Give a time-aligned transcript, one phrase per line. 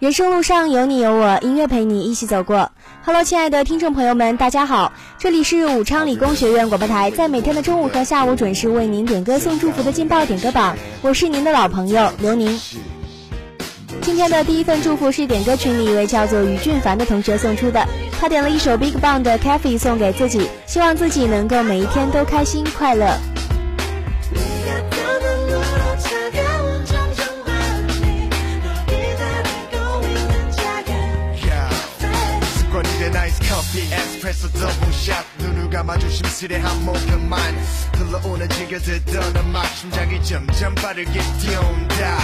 [0.00, 2.70] 人生路上有你有我，音乐陪你一起走过。
[3.04, 12.46] Hello，亲爱的听众朋友们，大家好，这里是武昌理工学院广播台，在每天的中午和下午准时为您点歌送祝福的劲爆点歌榜，我是您的老朋友刘宁。
[14.02, 17.84] 今天的第一份祝福是点歌群里一位叫做于俊凡的同学送出的，
[18.20, 23.04] 他点了一首 Big Bang 的 c a f e 送给自己，希望自己能够每一天都开心快乐。
[33.70, 37.40] 커피 에스프레소 더블샷 눈을 감아 조심스레 한 모금만
[37.96, 42.18] 흘러오는 즐겨 듣던 음악 심장이 점점 빠르게 뛰어온다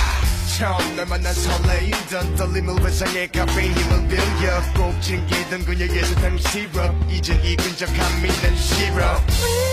[0.59, 7.39] 처음 널 만난 설레이던 떨림을 회상해 카페인 힘을 빌려 꼭 챙기던 그녀의 사탕 시럽 이젠
[7.45, 9.27] 이 근접함 이는 시럽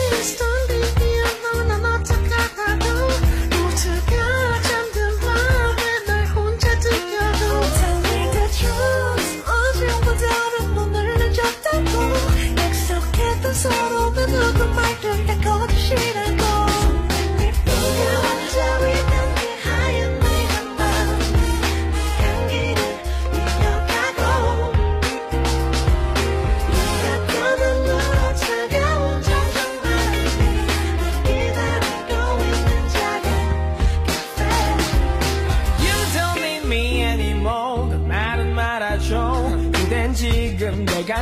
[0.09, 0.67] Please don't
[0.99, 1.10] be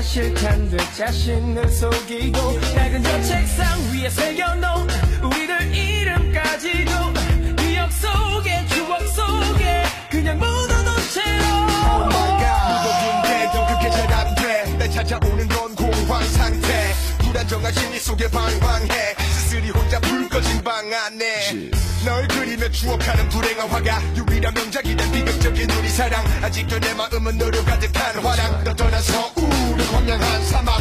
[0.10, 2.40] 실탄 듯 자신을 속이고
[2.76, 6.92] 낡은 저 책상 위에 새겨놓 은 우리들 이름까지도
[7.58, 15.48] 기억 속에 추억 속에 그냥 묻어놓은 채로 Oh my god 무거운데도 그게 렇잘 안돼날 찾아오는
[15.48, 21.79] 건 공황 상태 불안정한 심리 속에 방황해 쓰스리 혼자 불 꺼진 방 안에
[22.72, 28.64] 추억하는 불행한 화가 유일한 명작이 된 비극적인 우리 사랑 아직도 내 마음은 너로 가득한 화랑
[28.64, 30.78] 너 떠나서 우울을 황량한 사막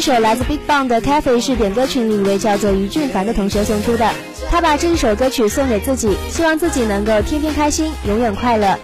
[0.00, 4.10] 一首来自 BigBang 的《Cafe》是点歌群里一位叫做于俊凡的同学送出的，
[4.48, 8.78] 他把这首歌曲送给自己，希望自己能够天天开心，永远快乐。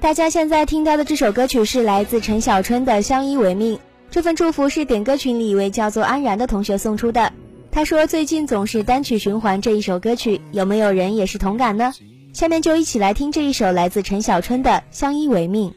[0.00, 3.76] 大家现在听到的这首歌曲是来自陈小春的《相依为命》，
[4.12, 7.32] 这份祝福是点歌群里一位叫做安然的同学送出的。
[7.72, 11.92] 他说最近总是单曲循环这一首歌曲，有没有人也是同感呢？
[12.32, 15.68] 下面就一起来听这一首来自陈小春的《相依为命》。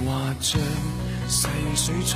[0.03, 0.06] 华
[0.41, 0.44] 像
[1.27, 1.38] 逝
[1.75, 2.15] 水冲。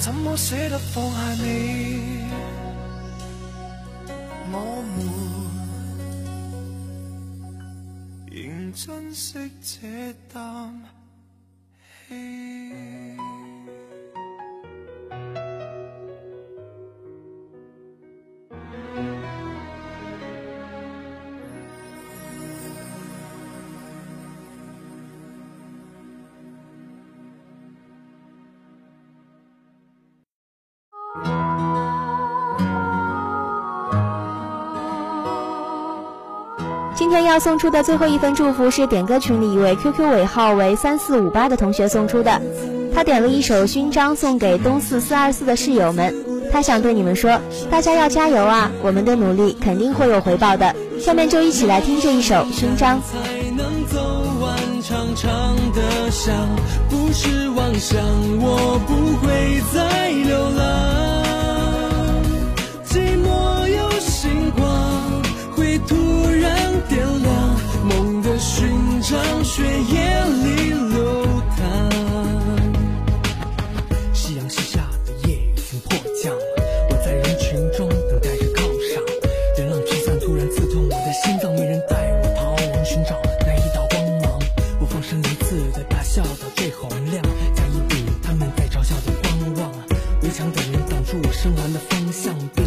[0.00, 1.98] 怎么舍得放下你？
[4.52, 4.58] 我
[4.96, 5.06] 们
[8.30, 10.70] 仍珍惜这啖
[12.08, 12.14] 气。
[36.94, 42.40] 今天要送出的最后一份祝福是点歌群里一位 QQ 尾号为三四五八的同学送出的，
[42.94, 46.12] 他点了一首《勋章》送给东四四二四的室友们，
[46.52, 50.74] 他想对你们说：大家要加油啊，我们的努力肯定会有回报的。
[51.00, 53.00] 下面就一起来听这一首《勋章》。
[53.00, 54.04] 才能走
[54.42, 55.82] 完长长的
[56.90, 57.96] 不不是妄想，
[58.40, 58.80] 我
[59.22, 61.07] 会再流浪。
[69.58, 71.90] 血液里流淌，
[74.14, 76.32] 夕阳西下的夜已经破降，
[76.90, 78.62] 我在人群中等待着犒
[78.94, 79.02] 赏，
[79.58, 84.40] 人浪之散，突然刺痛我的心脏，没人带我逃亡，寻找那一道光芒，
[84.80, 87.20] 我放声一次的大笑到最洪亮，
[87.52, 89.72] 加一堵他们在嘲笑的观望，
[90.22, 92.57] 围墙的人挡住我生还的方向。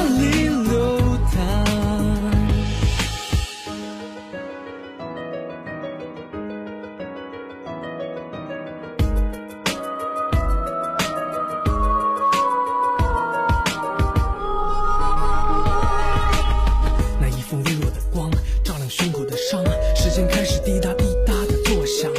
[20.66, 22.10] 滴答滴答的作响，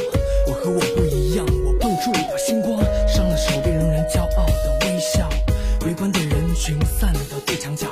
[0.47, 5.27] 我和我不一样，我碰触到星光，伤了手臂仍然骄傲的微笑，
[5.87, 7.87] 围观的人群散到最墙角，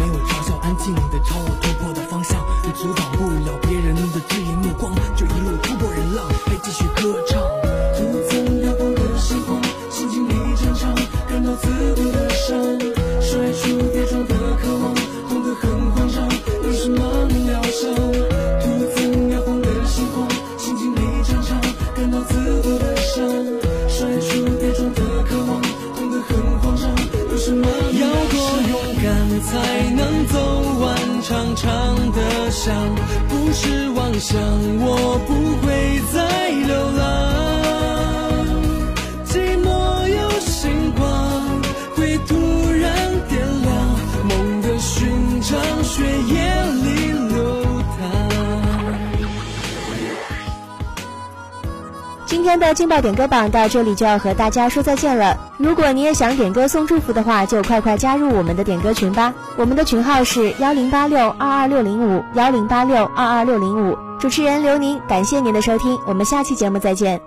[0.00, 7.40] 没有嘲笑，安静的朝我突破的方向，也阻挡不了别人的质疑目光，就一路突破人浪，还继续歌唱，
[7.94, 10.92] 不曾摇晃的星光，心情一阵藏，
[11.28, 12.58] 感到刺骨的伤，
[13.20, 15.03] 甩出跌撞的渴望。
[33.28, 34.40] 不是妄想，
[34.78, 35.63] 我不
[52.44, 55.34] 今天的劲爆点歌榜到这里就要和大家说再见了。
[55.56, 59.32] 如果你也想点歌送祝福的话，就快快加入我们的点歌群吧。
[59.56, 63.96] 我们的群号是幺零八六二二六零五幺零八六二二六零五。
[64.20, 67.18] 主持人刘宁，感谢您的收听，我们下期节目再见。